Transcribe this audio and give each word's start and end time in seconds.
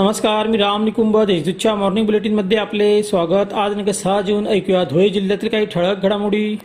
नमस्कार 0.00 0.46
मी 0.46 0.56
राम 0.56 0.84
निकुंभ. 0.84 1.16
देशदूतच्या 1.18 1.74
मॉर्निंग 1.74 2.06
बुलेटिनमध्ये 2.06 2.58
आपले 2.58 3.02
स्वागत. 3.02 3.52
आज 3.52 3.70
दिनांक 3.70 3.90
सहा 3.90 4.20
जून 4.20 4.46
ऐकूया. 4.46 4.84
धुळे 4.84 5.08
जिल्ह्यातील 5.08 5.48
काही 5.48 5.66
ठळक 5.66 6.02
घडामोडी. 6.02 6.56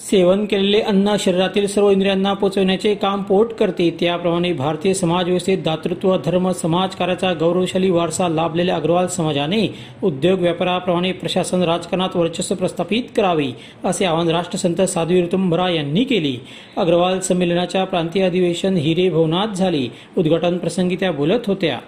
सेवन 0.00 0.44
केलेले 0.44 0.80
अन्न 0.80 1.16
शरीरातील 1.20 1.66
सर्व 1.66 1.90
इंद्रियांना 1.90 2.32
पोचवण्याचे 2.32 2.94
काम 2.94 3.22
पोट 3.22 3.52
करते. 3.52 3.96
त्याप्रमाणे 4.00 4.52
भारतीय 4.52 4.94
समाजव्यवस्थेत 4.94 5.58
दातृत्व 5.58 6.16
धर्म 6.24 6.50
समाजकार्याचा 6.50 7.32
गौरवशाली 7.32 7.90
वारसा 7.90 8.28
लाभलेल्या 8.28 8.76
अग्रवाल 8.76 9.06
समाजाने 9.06 9.74
उद्योग 10.02 10.40
व्यापाराप्रमाणे 10.40 11.12
प्रशासन 11.12 11.62
राजकारणात 11.62 12.16
वर्चस्व 12.16 12.54
प्रस्थापित 12.54 13.02
करावे 13.16 13.50
असे 13.84 14.04
आवाहन 14.04 14.28
राष्ट्रसंत 14.28 14.80
साध्वी 14.80 15.22
ऋतुंभरा 15.22 15.70
यांनी 15.70 16.04
केले. 16.04 16.46
अग्रवाल 16.76 17.20
संमेलनाच्या 17.20 17.84
प्रांतीय 17.84 18.22
अधिवेशन 18.22 18.74
हिरे 18.74 19.10
भवनात 19.10 19.48
झाले. 19.48 19.92
उद्घाटन 20.18 20.58
प्रसंगी 20.58 20.96
त्या 20.96 21.12
बोलत 21.12 21.40
होत्या. 21.46 21.78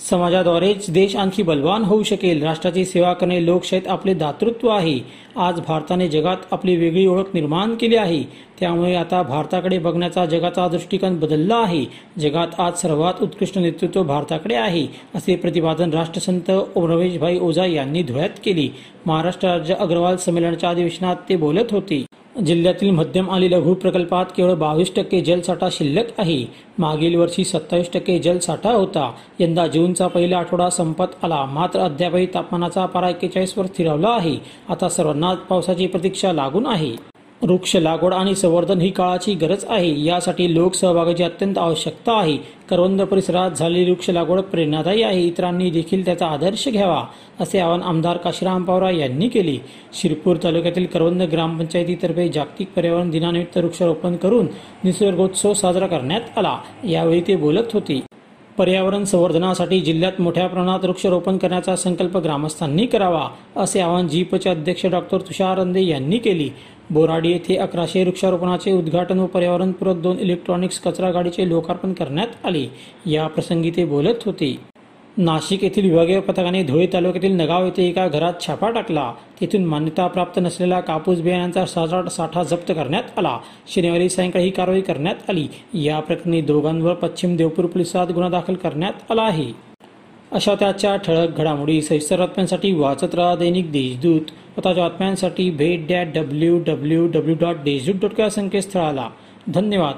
समाजाद्वारेच 0.00 0.90
देश 0.90 1.16
आणखी 1.16 1.42
बलवान 1.42 1.82
होऊ 1.82 2.02
शकेल. 2.02 2.42
राष्ट्राची 2.42 2.84
सेवा 2.84 3.12
करणे 3.12 3.44
लोकशाहीत 3.46 3.88
आपले 3.88 4.14
दातृत्व 4.14 4.68
आहे. 4.68 4.98
आज 5.36 5.60
भारताने 5.60 6.08
जगात 6.08 6.36
आपली 6.50 6.76
वेगळी 6.76 7.06
ओळख 7.06 7.24
निर्माण 7.34 7.74
केली 7.74 7.96
आहे. 7.96 8.22
त्यामुळे 8.60 8.94
आता 8.94 9.22
भारताकडे 9.22 9.78
बघण्याचा 9.78 10.26
जगाचा 10.26 10.68
दृष्टिकोन 10.68 11.18
बदलला 11.18 11.56
आहे. 11.56 11.84
जगात 12.18 12.60
आज 12.60 12.72
सर्वात 12.74 13.22
उत्कृष्ट 13.22 13.58
नेतृत्व 13.58 14.02
भारताकडे 14.02 14.54
आहे 14.54 14.86
असे 15.14 15.36
प्रतिपादन 15.36 15.90
राष्ट्रसंत 15.90 16.50
रमेशभाई 16.76 17.38
ओझा 17.38 17.66
यांनी 17.66 18.02
धुळ्यात 18.02 18.38
केली. 18.44 18.68
महाराष्ट्र 19.06 19.48
राज्य 19.48 19.74
अग्रवाल 19.74 20.16
संमेलनाच्या 20.16 20.70
अधिवेशनात 20.70 21.16
ते 21.28 21.36
बोलत 21.36 21.72
होते. 21.72 22.04
जिल्ह्यातील 22.40 22.90
मध्यम 22.90 23.30
आणि 23.30 23.50
लघु 23.50 23.74
प्रकल्पात 23.74 24.26
केवळ 24.36 24.54
बावीस 24.54 24.94
टक्के 24.94 25.20
जलसाठा 25.20 25.68
शिल्लक 25.72 26.04
आहे. 26.18 26.44
मागील 26.78 27.14
वर्षी 27.14 27.44
सत्तावीस 27.44 27.92
टक्के 27.92 28.18
जलसाठा 28.18 28.72
होता. 28.72 29.12
यंदा 29.38 29.66
जूनचा 29.66 30.06
पहिला 30.06 30.38
आठवडा 30.38 30.70
संपत 30.70 31.24
आला. 31.24 31.44
मात्र 31.44 31.80
अद्यापही 31.80 32.26
तापमानाचा 32.26 32.86
पारा 32.86 33.10
एक्केचाळीसवर 33.10 33.66
स्थिरावला 33.66 34.08
आहे. 34.08 34.36
आता 34.68 34.88
सर्वांना 34.88 35.34
पावसाची 35.34 35.86
प्रतीक्षा 35.86 36.32
लागून 36.32 36.66
आहे. 36.66 37.13
वृक्ष 37.44 37.76
लागवड 37.76 38.14
आणि 38.14 38.34
संवर्धन 38.34 38.80
ही 38.80 38.90
काळाची 38.90 39.34
गरज 39.34 39.64
आहे. 39.68 40.04
यासाठी 40.04 40.54
लोकसहभागाची 40.54 41.22
अत्यंत 41.22 41.58
आवश्यकता 41.58 42.12
आहे. 42.12 42.36
करवंद 42.70 43.02
परिसरात 43.02 43.50
झालेली 43.50 43.90
वृक्ष 43.90 44.10
लागवड 44.10 44.40
प्रेरणादायी 44.40 45.02
आहे. 45.02 45.26
इतरांनी 45.26 45.70
देखील 45.70 46.04
त्याचा 46.04 46.26
आदर्श 46.26 46.68
घ्यावा 46.68 47.02
असे 47.40 47.58
आवाहन 47.58 47.82
आमदार 47.82 48.16
काशीराम 48.16 48.62
पावरा 48.62 48.90
यांनी 48.90 49.28
केले. 49.28 49.56
शिरपूर 49.92 50.36
तालुक्यातील 50.36 50.86
करवंद 50.86 51.22
ग्रामपंचायतीतर्फे 51.22 52.28
जागतिक 52.28 52.68
पर्यावरण 52.76 53.10
दिनानिमित्त 53.10 53.58
वृक्षारोपण 53.58 54.16
करून 54.16 54.46
निसर्गोत्सव 54.84 55.52
साजरा 55.52 55.86
करण्यात 55.86 56.38
आला. 56.38 56.58
यावेळी 56.88 57.20
ते 57.20 57.36
बोलत 57.36 57.72
होते. 57.72 58.00
पर्यावरण 58.58 59.04
संवर्धनासाठी 59.04 59.80
जिल्ह्यात 59.80 60.20
मोठ्या 60.20 60.46
प्रमाणात 60.46 60.84
वृक्षारोपण 60.84 61.38
करण्याचा 61.38 61.76
संकल्प 61.76 62.16
ग्रामस्थांनी 62.16 62.86
करावा 62.86 63.28
असे 63.56 63.80
आवाहन 63.80 64.08
जीपचे 64.08 64.50
अध्यक्ष 64.50 64.86
डॉक्टर 64.86 65.18
तुषार 65.18 65.58
रंदे 65.58 65.82
यांनी 65.84 66.18
केले. 66.18 66.48
बोराडी 66.90 67.30
येथे 67.30 67.56
अकराशे 67.56 68.04
वृक्षारोपणाचे 68.04 68.72
उद्घाटन 68.72 69.18
व 69.18 69.26
पर्यावरणपूरक 69.26 69.96
दोन 69.96 70.18
इलेक्ट्रॉनिक्स 70.18 70.80
कचरा 70.80 71.10
गाडीचे 71.10 71.48
लोकार्पण 71.48 71.92
करण्यात 71.92 72.46
आले. 72.46 72.66
या 73.06 73.26
प्रसंगी 73.26 73.70
ते 73.70 73.84
बोलत 73.84 74.14
होते. 74.26 74.58
नाशिक 75.16 75.64
येथील 75.64 75.90
विभागीय 75.90 76.20
पथकाने 76.20 76.62
धुळे 76.62 76.86
तालुक्यातील 76.92 77.32
नगाव 77.32 77.64
येथे 77.64 77.88
एका 77.88 78.08
घरात 78.08 78.32
छापा 78.46 78.70
टाकला. 78.70 79.12
तेथून 79.40 79.64
मान्यता 79.64 80.06
प्राप्त 80.06 80.40
नसलेला 80.42 80.80
कापूस 80.80 81.18
बियाण्यांचा 81.18 81.66
साठा 81.66 82.08
साठा 82.08 82.42
जप्त 82.42 82.72
करण्यात 82.72 83.18
आला. 83.18 83.38
शनिवारी 83.74 84.08
सायंकाळी 84.08 84.44
ही 84.44 84.50
कारवाई 84.50 84.80
करण्यात 84.80 85.30
आली. 85.30 85.46
या 85.74 86.00
प्रकरणी 86.00 86.40
दोघांवर 86.40 86.94
पश्चिम 86.94 87.36
देवपूर 87.36 87.64
पोलिसात 87.64 88.06
गुन्हा 88.06 88.30
दाखल 88.30 88.54
करण्यात 88.54 89.10
आला 89.10 89.22
आहे. 89.22 89.46
अशा 90.32 90.54
त्याच्या 90.54 90.96
ठळक 90.96 91.38
घडामोडी 91.38 91.82
सविस्तर 91.82 92.18
बातम्यांसाठी 92.18 92.72
वाचत 92.72 93.14
राहा 93.14 93.34
दैनिक 93.34 93.72
देशदूत. 93.72 94.20
स्वतःच्या 94.54 94.88
बातम्यांसाठी 94.88 95.50
भेट 95.50 95.86
द्या. 95.86 96.02
डब्ल्यू 96.02 96.58
डब्ल्यू 96.66 97.06
डब्ल्यू 97.06 97.34
डॉट 97.40 97.56
डेझ्यूट 97.64 97.96
डॉट 98.00 98.20
या 98.20 98.30
संकेतस्थळाला. 98.30 99.10
धन्यवाद. 99.48 99.94